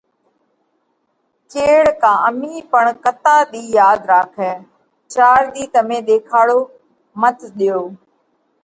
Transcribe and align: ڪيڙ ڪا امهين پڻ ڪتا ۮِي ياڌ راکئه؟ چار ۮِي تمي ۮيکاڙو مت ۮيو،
ڪيڙ 1.51 1.83
ڪا 2.01 2.13
امهين 2.27 2.63
پڻ 2.71 2.83
ڪتا 3.03 3.35
ۮِي 3.51 3.61
ياڌ 3.79 3.99
راکئه؟ 4.11 4.51
چار 5.13 5.39
ۮِي 5.53 5.63
تمي 5.73 5.99
ۮيکاڙو 6.07 6.59
مت 7.21 7.37
ۮيو، 7.57 7.79